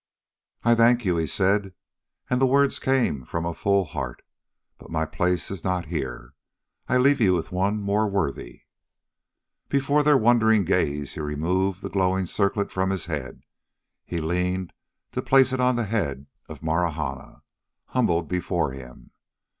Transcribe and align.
"I 0.63 0.73
thank 0.73 1.05
you," 1.05 1.15
he 1.17 1.27
said, 1.27 1.75
and 2.27 2.41
the 2.41 2.47
words 2.47 2.79
came 2.79 3.23
from 3.23 3.45
a 3.45 3.53
full 3.53 3.85
heart, 3.85 4.23
"but 4.79 4.89
my 4.89 5.05
place 5.05 5.51
is 5.51 5.63
not 5.63 5.89
here. 5.89 6.33
I 6.89 6.97
leave 6.97 7.19
with 7.19 7.51
you 7.51 7.55
one 7.55 7.79
more 7.79 8.07
worthy." 8.09 8.61
Before 9.69 10.01
their 10.01 10.17
wondering 10.17 10.65
gaze 10.65 11.13
he 11.13 11.19
removed 11.19 11.83
the 11.83 11.89
glowing 11.91 12.25
circlet 12.25 12.71
from 12.71 12.89
his 12.89 13.05
head; 13.05 13.43
he 14.03 14.17
leaned 14.17 14.73
to 15.11 15.21
place 15.21 15.53
it 15.53 15.59
on 15.59 15.75
the 15.75 15.85
head 15.85 16.25
of 16.49 16.63
Marahna, 16.63 17.43
humbled 17.89 18.27
before 18.27 18.71
him. 18.71 19.11